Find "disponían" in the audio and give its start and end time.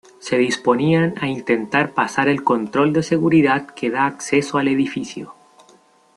0.35-1.13